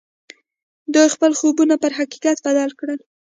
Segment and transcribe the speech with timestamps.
[0.93, 2.99] دوی خپل خوبونه پر حقيقت بدل کړل.